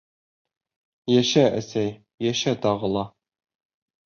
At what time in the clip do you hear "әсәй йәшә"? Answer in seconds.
1.59-2.55